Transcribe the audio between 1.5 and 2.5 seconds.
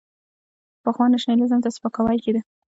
ته سپکاوی کېده.